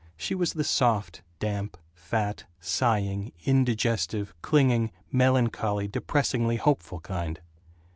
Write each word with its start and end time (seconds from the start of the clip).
She 0.17 0.33
was 0.33 0.53
the 0.53 0.63
soft, 0.63 1.21
damp, 1.37 1.77
fat, 1.93 2.45
sighing, 2.59 3.33
indigestive, 3.45 4.33
clinging, 4.41 4.91
melancholy, 5.11 5.87
depressingly 5.87 6.55
hopeful 6.55 7.01
kind. 7.01 7.39